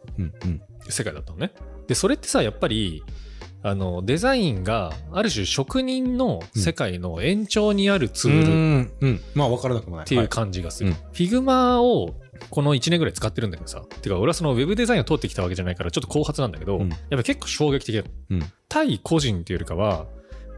[0.90, 1.52] 世界だったのね。
[1.86, 3.02] で、それってさ、やっぱり、
[3.66, 8.92] あの、デザインがある種職人の世界の延長にあるツールうん。
[9.00, 9.20] うん。
[9.34, 10.04] まあ、わからなくもない。
[10.04, 10.90] っていうは感じがする。
[10.90, 12.14] うん Figma を
[12.50, 13.82] この1年ぐらい使ってるんだけどさ。
[14.02, 18.04] てか、俺はそのウェブデザインを通ってきたわけじゃないから、ちょっと後発なんだけど、うんやっぱ結構衝撃的だよ。
[18.30, 20.08] うん対個人っていうよりかは、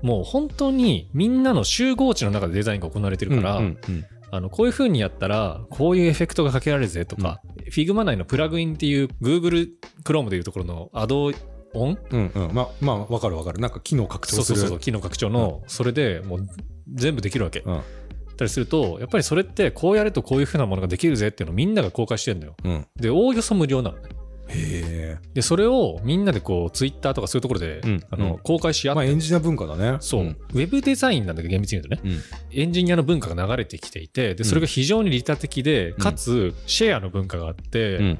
[0.03, 7.41] もう本当にみんなの集合値の中でデザインが行われてるから、うんうんうんあのこういう風にやったら、こういうエフェクトがかけられるぜとか、
[7.71, 9.69] Figma 内のプラグインっていう Google
[10.03, 11.31] Chrome でいうところのアド
[11.77, 11.99] 音？
[12.11, 12.55] うんうん。
[12.55, 13.59] まあまあわかるわかる。
[13.59, 14.45] なんか機能拡張する。
[14.45, 16.47] そうそうそう機能拡張のそれでもう
[16.93, 17.83] 全部できるわけ、うん。
[18.37, 22.57] たりするとやっぱりそれってこうやるとこういう風なものができるぜっていうのをみんなが公開してるのよ。
[22.65, 22.87] うん。
[22.97, 24.09] でおおよそ無料なのね。
[24.49, 25.29] へえ。
[25.35, 29.97] でそれをみんなでこうツイッターとかそういうところで、うんあのうん公開し合って、まあエンジニア文化だね。
[30.01, 30.27] そう、ん。
[30.29, 32.13] ウェブデザインなんだけど厳密に言うとね。
[32.53, 32.61] うん。
[32.61, 35.95] エンジニアの文化が流れてきていてでそれが非常に利他的で、ん。
[35.95, 38.19] かつシェアの文化があって、うん。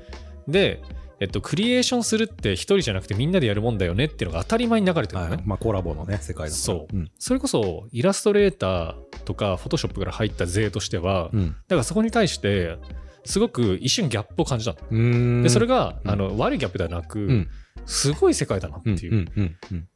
[0.49, 0.81] で、
[1.19, 6.97] えっと、クリエーションするって一人じゃなくてみんなでやるもんだよねっていうのが当たり前に流れてるのね、はいまあコラボのね世界だそう。
[6.97, 7.11] うん。
[7.19, 11.49] それこそイラストレーターとかフォトショップから入った税としては、うん。
[11.49, 12.77] だからそこに対して
[13.25, 16.11] すごく一瞬ギャップを感じたでそれが、うん。
[16.11, 17.49] あの悪いギャップではなく、うん。
[17.87, 19.27] すごい世界だなっていう、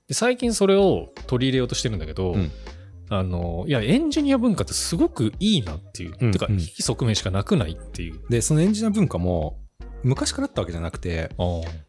[0.08, 2.50] で最近それを取り入れようとしてるんだけど、うん。
[3.12, 6.60] あのいやエンジニア文化ってすごくいいなっていう、てかうんうん。
[6.60, 8.20] いい側面しかなくないっていう。
[8.30, 9.58] でそのエンジニア文化も
[10.02, 11.30] 昔からあったわけじゃなくて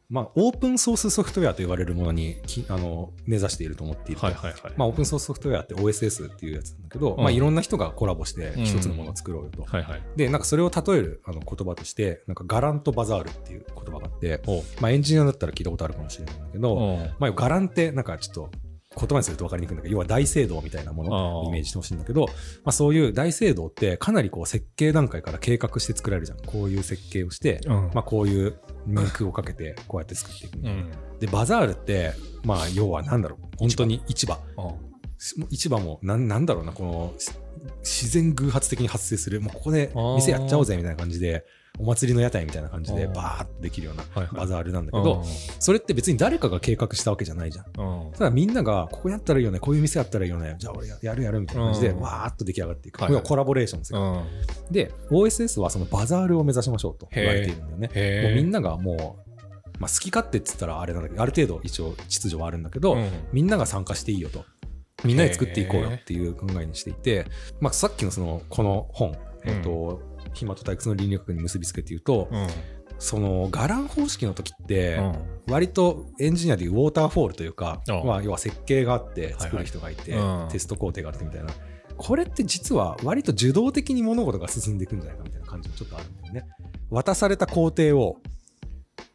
[0.09, 4.73] まあオープンソースソフトウェアと言われるものにきあの目指していると思っているとはいはいはい。
[4.75, 9.63] まあ、オープンソースソフトウェアって OSS っていうやつなんだけど、うんまあ、いろんな人がコラボして一つのものを作ろうよと。
[9.63, 10.01] はいはい。
[10.15, 14.41] で、なんかそれを例えるあの言葉として、なんかガランとバザールっていう言葉があって、
[14.79, 18.51] まあ、エンジニアだったら聞いたことあるかもしれないんだけど、まあ、ガランってなんかちょっと
[18.97, 22.31] 言葉にすると分かりにくいんだけど、要は大聖堂みたいなものをイメージしてほしいんだけど、ま
[22.65, 26.39] あ、そういう大聖堂ってかなりこう設計段階から計画して作られるじゃん。
[26.39, 27.73] こういう設計をして、うん。
[27.93, 30.57] まあ、こういう面空をかけてこうやって作っていく。
[30.57, 30.91] うん。
[31.19, 34.37] で、バザールって、まあ、要はなんだろう、本当に市場。
[35.51, 37.31] 市場もなんなんだろうなこのし
[37.83, 39.39] 自然偶発的に発生する。
[39.39, 41.45] もうここで店やっちゃおうぜみたいな感じで
[41.79, 45.23] お祭りの屋台みたいな感じでバーッとできるようなバザールなんだけど
[45.59, 48.11] それって別に誰かが計画したわけじゃないじゃん。
[48.11, 51.99] ただみんながここやったらいいよねこういう店やったらいいよねじゃあ俺ややるやるみたいな感じでうん。
[52.01, 52.99] わーっと出来上がっていく。
[52.99, 53.99] これはコラボレーションですよ。
[54.69, 54.73] うん。
[54.73, 63.09] で OSS はそのバザールを目指しましょうと言われているんだよねもうみんながもうまあ好き勝手って言ったらあれなんだけどある程度一応秩序はあるんだけど、うん。
[63.33, 64.45] みんなが参加していいよと。
[65.03, 67.25] みんなで作っていこうよっていう考えにしていて、
[67.59, 69.99] まあ、さっきのそのこの本、えっと
[70.33, 72.47] 暇と退屈の倫理学に結びつけて言うと、うん。
[72.99, 75.15] その伽藍方式の時ってうん。
[75.47, 80.47] 割とエンジニアでいうウォーターフォールというか、うんまあ、要は設計があってはい作る人がいて、うん。
[80.49, 81.49] テスト工程があってみたいな。
[81.97, 86.47] これって実は割と受動的に物事が進んでいくんじゃないかみたいな感じもちょっとあるんだよね。
[86.89, 88.17] 渡された工程を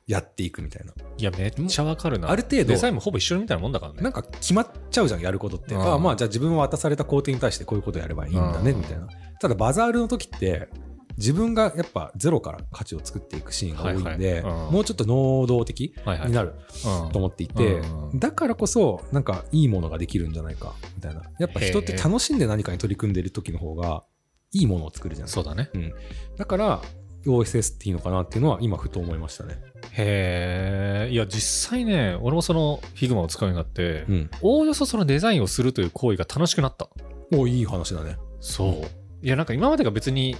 [0.06, 0.92] やっていくみたいな。
[1.18, 2.30] いやめっちゃわかるな。
[2.30, 4.02] ある程度デザインもほぼ一緒みたいなもんだからね。
[4.02, 5.82] なんか決まっちゃうじゃんやることって、うん。
[5.82, 8.78] ああまあじゃあ自分は渡された工程に対してこういうことやればいいんだねうん。
[8.78, 9.08] みたいな。
[9.40, 10.68] ただバザールの時って
[11.16, 15.94] 自分がやっぱゼロから価値を作っていくシーンが多いんで、もうちょっと能動的
[16.26, 17.12] になるうん。
[17.12, 21.22] と思っていて、うんだからこそなんかいいものができるんじゃないかみたいな。
[21.38, 24.04] やっぱ人って楽しんで何かに取り組んでる時の方が
[24.52, 25.70] いいものを作るじゃんそうだね。
[25.74, 25.92] うん、
[26.36, 26.82] だから
[27.26, 29.58] OSS っていいのかなっていうのは今ふと思いましたね。
[29.92, 34.30] へえいや実際ね俺もその Figma を使うようになってうん。
[34.42, 36.88] おおよそそのデザインをするという行為が楽しくなった。
[37.34, 38.16] おいい話だね。
[38.40, 39.26] そう。
[39.26, 40.36] いやなんか今までが別に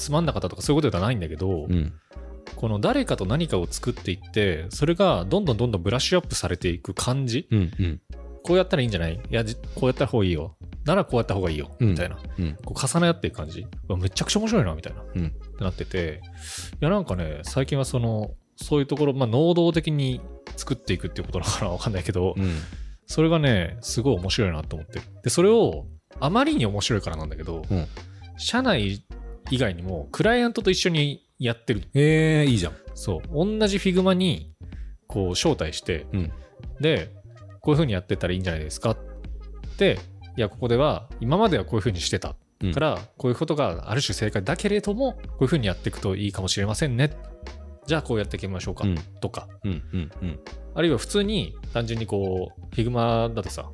[0.00, 1.92] つまんなかったとかそういうことではないんだけど、うん。
[2.56, 7.46] この誰かと何かを作っていってそれがどんどんどんどんブラッシュアップされていく感じ。
[7.50, 8.00] うんうん。
[8.42, 9.14] こうやったらいいんじゃない？
[9.14, 10.56] いやじこうやった方がいいよ。
[10.86, 11.70] ならこうやった方がいいよ。
[11.78, 11.90] うん。
[11.90, 12.56] みたいな、うん。
[12.64, 13.66] こう重ね合っていく感じ。
[14.00, 14.74] めちゃくちゃ面白いな。
[14.74, 15.26] みたいな、うん。
[15.26, 16.22] ってなってて。
[16.80, 20.20] いやなんかね最近はそのそういうところ、まあ、能動的に
[20.56, 22.58] 作っていくっていうことなのかなわかんないけど、うん。
[23.06, 25.00] それがねすごい面白いなと思って。
[25.00, 25.86] るでそれを
[26.18, 27.86] あまりに面白いからなんだけど、うん。
[28.38, 29.04] 社内
[29.50, 31.82] 以外にもクライアントと一緒にやってる。
[31.94, 32.72] えー、いいじゃん。
[32.94, 33.20] そう。
[33.32, 34.52] 同じ Figma に
[35.06, 36.32] こう招待して、うん。
[36.80, 37.12] で
[37.60, 38.96] こういう風にやってったらいいんじゃないですかっ
[39.76, 39.98] て
[40.36, 42.36] いやここでは今まではこういう風にしてた。
[42.62, 42.72] うん。
[42.72, 47.10] から、こういうことがある種正解だけれどもこういう風にやっていくといいかもしれませんね。
[47.86, 48.94] じゃあこうやっていきましょうか、うん。
[49.20, 49.48] とか。
[49.64, 50.40] うんうんうん。
[50.74, 53.70] あるいは普通に単純にこう Figma だとさ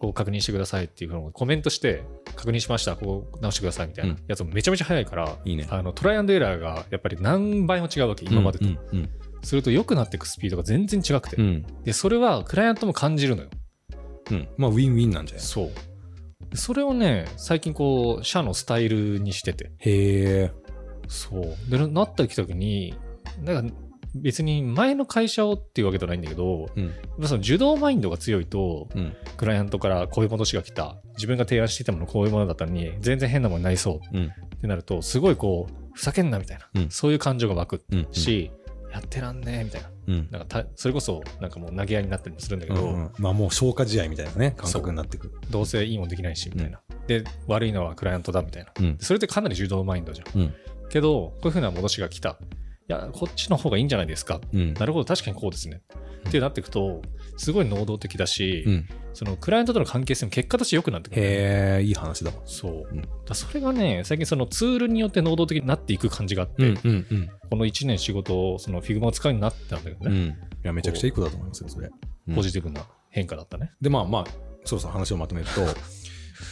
[0.00, 2.02] こう確認してくださいっていうのをコメントして
[2.34, 4.18] 確認しましたここ直してくださいみたいなうん。
[4.26, 5.68] やつもめちゃめちゃ早いから、いいね。
[5.70, 9.10] あのトライアンドエラーがやっぱり何倍も違うわけ今までと、うんうん。
[9.42, 11.66] すると良くなっていくスピードが全然違くて、うん。
[11.84, 13.50] でそれはクライアントも感じるのよ。
[14.30, 14.48] うん。
[14.56, 15.44] まあウィンウィンなんじゃない？
[15.44, 15.70] そう。
[16.50, 19.72] でそれをね最近こう社のスタイルにしてて。
[19.78, 20.52] へえ
[21.08, 21.70] そう。
[21.70, 22.94] でなってきた時に
[23.42, 23.74] なんか
[24.14, 26.92] 別に前の会社をっていうわけではないんだけどうん。
[27.26, 29.14] その受動マインドが強いとうん。
[29.36, 30.96] クライアントからこういう戻しが来た。
[31.16, 34.16] 自分が提案していたものこういうものだったのに全然変なものになりそう。
[34.16, 34.26] うん。
[34.26, 36.90] ってなるとすごいこうふざけんなみたいな、うん。
[36.90, 38.50] そういう感情が湧くうんし、
[38.92, 39.90] やってらんねえみたいな。
[40.08, 40.28] うん。
[40.30, 43.12] なんかたそれこそなんかもう投げ合いになったりもするんだけど、うんうん。
[43.18, 45.34] まあもう消化試合みたいなね感覚になってくる。
[45.50, 48.72] どうせいいもんできないしみたいな、で悪いのはクライアントだみたいな。
[48.78, 48.98] うん。
[49.00, 50.40] それってかなり受動マインドじゃん。
[50.40, 50.54] うん。
[50.88, 52.30] けどこういうふうな戻しが来た。
[52.30, 52.34] い
[52.90, 54.40] や、こっちの方がいいんじゃないですか。
[54.52, 54.74] うん。
[54.74, 55.80] なるほど、確かにこうですね。
[56.24, 56.28] うん。
[56.28, 57.02] ってなっていくと、
[57.36, 58.88] すごい能動的だし、うん。
[59.14, 62.88] そのクライアントとの関係性も結果として良くなってくる、へえいい話だそう。
[62.90, 63.00] うん。
[63.00, 66.74] だからそれがね、最近そのツールによって能動的になっていく感じがあって、
[67.48, 70.28] この1年仕事をその Figma を使うようになったんだけどね、うん。
[70.28, 71.90] いやめちゃくちゃいいことだと思いますよそれ。
[72.28, 72.34] うん。
[72.34, 73.72] ポジティブな変化だったね。
[73.80, 74.24] でまあまあ
[74.64, 75.62] そろそろ話をまとめると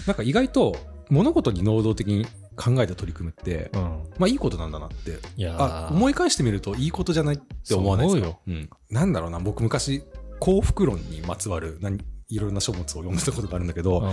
[0.07, 0.77] なんか意外と
[1.11, 2.27] 物事に能動的に
[2.59, 3.81] 考えた取り組むってうん。
[4.19, 8.27] まあいいことなんだなってあー思い返してみるといいことじゃないって思わないですか？
[8.27, 10.03] そううん、なんだろうな僕昔
[10.41, 14.11] 幸福論にまつわる何いろいろな書物を読んだことがあるんだけど、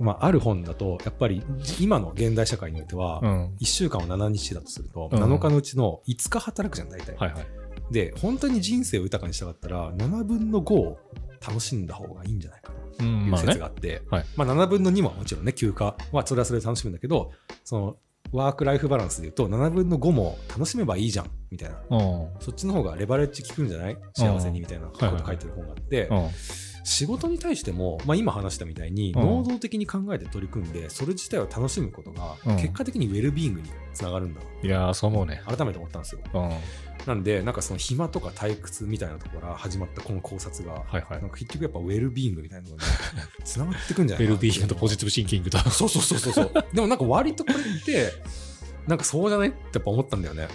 [0.00, 1.42] まあ、ある本だとやっぱり
[1.78, 3.28] 今の現代社会においては、うん。
[3.28, 3.54] うん。
[3.60, 7.46] 1週間を7日だとすると、うん7日のうちの5日働くじゃん大体、はいはい。
[7.92, 10.98] で本当に人生を豊かにしたかったら7分の5を
[11.46, 13.66] 楽しんだ方がいいんじゃないかないう説が。
[13.66, 14.24] あって、はい。
[14.36, 17.32] まあ、7分の2はもちろんね休暇はそれはそれで楽しむんだけど
[17.64, 17.96] その
[18.32, 21.76] ワーク・ライフ・バランスでいうと7分の5も楽しめばいいじゃんみたいな。
[21.90, 22.28] うん。
[22.40, 23.96] そっちの方がレバレッジ効くんじゃない？
[24.16, 25.24] 幸せにみたいなことはいはい。
[25.26, 26.28] 書いてる本があって、うん。
[26.84, 29.22] 仕事に対しても、まあ、今話したみたいにうん。
[29.22, 32.56] 能動的に考えて取り組んでそれ自体を楽しむことがうん。
[32.56, 34.40] 結果的にウェルビーイングにつながるんだ。
[34.62, 35.42] いやー、そう思うね。
[35.46, 36.20] 改めて思ったんですよ。
[36.34, 36.50] うん。
[37.06, 41.20] なんでなんかその暇とか退屈みたいなところから始まったこの考察が、はいはい。
[41.20, 42.88] なんか結局やっぱウェルビーイングみたいなのがね
[43.44, 45.58] つながってくんじゃないかなウェルビーイングとポジテティブシンキングと。
[45.70, 46.52] そうそうそうそう。
[46.72, 48.12] でもなんか割とこれって
[48.86, 49.48] なんかそうじゃない？
[49.48, 50.48] ってやっぱ思ったんだよね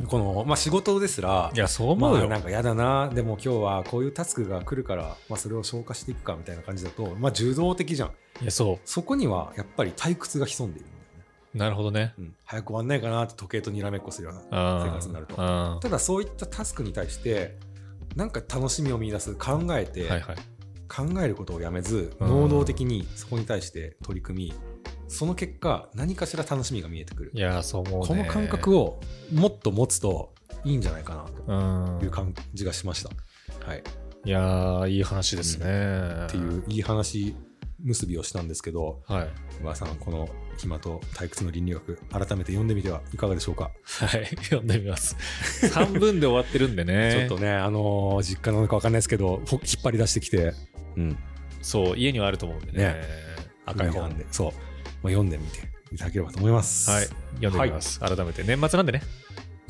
[0.00, 0.06] うん。
[0.06, 2.20] この、まあ、仕事ですらいや、そう思うよ。
[2.20, 8.08] まあなんか嫌だなでも今日はこういうタスクが来るから、まあ、それを消化していくかみたいな感じだと、まあ、受動的じゃん
[8.40, 11.58] いや、そそこにはやっぱり退屈が潜んでいるんだよね、う。
[11.58, 12.14] なるほどね。
[12.18, 17.58] うん、早く終わんないかなって時計とにらめっこするような生生活になるとはただそういったタスクに対して
[18.16, 20.22] なんか楽しみを見出す考えて、いはい。
[20.88, 24.54] 考えることをやめずうん能動的にそこに対して取り組み
[25.08, 28.06] その結果何かしら楽しみが見えてくるいやー、そう思うね。
[28.06, 29.00] この感覚を
[29.32, 30.32] もっと持つと
[30.64, 31.98] いいんじゃないかなうん。
[31.98, 33.10] という感じがしました、
[33.66, 33.82] はい、
[34.24, 35.64] いやー、いい話ですね。
[36.26, 37.34] っていういい話
[37.82, 39.28] 結びをしたんですけどはい。
[39.58, 44.26] 小川さんこの暇と退屈の倫理学改めて読んでみてはいかがでしょうか、はい。
[44.44, 45.16] 読んでみます。
[45.66, 47.26] 3分で終わってるんでね。
[47.28, 50.52] ちょっとねあのー実家なのか分かんないですけどほ引っ張り出してきて、
[50.96, 51.18] うん、
[51.62, 52.78] そう、家にはあると思うんでね。
[52.78, 53.02] ね
[53.66, 54.52] 赤い本でそう、
[55.02, 55.60] まあ、読んでみて
[55.92, 57.04] いただければと思いますはい。
[57.40, 58.00] 読んでみます。
[58.00, 58.42] 改めて。
[58.42, 59.02] 年末なんでね。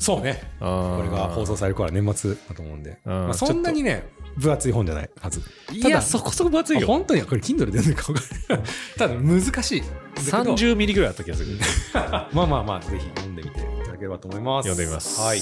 [0.01, 4.03] そうねここれが放送される頃は年末だと思うんで、うんまあ、そんなにね
[4.35, 5.41] 分厚い本じゃないはず
[5.71, 6.85] いや、そこそこ分厚いよ。
[6.85, 8.21] あ本当にこれ Kindle で読んでるか分か
[8.55, 8.67] んない
[8.97, 9.87] ただ難しいだ
[10.23, 11.59] けど30ミリぐらいあった気がする。
[11.93, 15.21] まあまあまあぜひ読んでみていただければと思います読んでみます。
[15.21, 15.41] はい、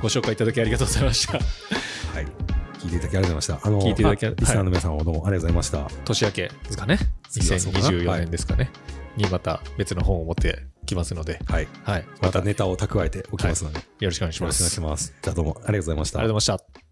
[0.00, 1.32] ご紹介いただきありがとうございました。
[1.32, 2.26] はい、
[2.78, 6.98] 聞いていただきありがとうございましたあの聞いていただきあリスナーの皆さんもどうもありがとうございました、年明けですかね。
[7.28, 8.70] 次はそうかな2024年ですかね。
[9.18, 12.04] にまた別の本を持ってきますので、はい、はい。
[12.22, 12.40] また。
[12.40, 14.70] ネタを蓄えておきますので、よろしくお願いしよろしくお願います。
[14.70, 15.14] します。
[15.20, 16.18] じゃあどうもありがとうございました。
[16.20, 16.87] ありがとうございました。